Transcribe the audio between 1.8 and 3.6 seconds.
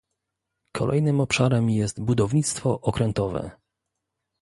budownictwo okrętowe